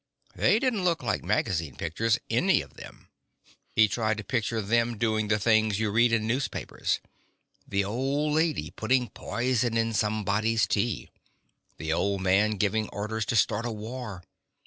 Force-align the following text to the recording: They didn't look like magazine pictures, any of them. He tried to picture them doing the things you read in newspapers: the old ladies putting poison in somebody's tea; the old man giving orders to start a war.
They 0.33 0.57
didn't 0.57 0.83
look 0.83 1.03
like 1.03 1.23
magazine 1.23 1.75
pictures, 1.75 2.17
any 2.27 2.63
of 2.63 2.73
them. 2.73 3.09
He 3.75 3.87
tried 3.87 4.17
to 4.17 4.23
picture 4.23 4.59
them 4.59 4.97
doing 4.97 5.27
the 5.27 5.37
things 5.37 5.77
you 5.79 5.91
read 5.91 6.11
in 6.11 6.25
newspapers: 6.25 6.99
the 7.67 7.83
old 7.85 8.33
ladies 8.33 8.71
putting 8.75 9.09
poison 9.09 9.77
in 9.77 9.93
somebody's 9.93 10.65
tea; 10.65 11.11
the 11.77 11.93
old 11.93 12.19
man 12.21 12.53
giving 12.53 12.89
orders 12.89 13.27
to 13.27 13.35
start 13.35 13.63
a 13.67 13.71
war. 13.71 14.23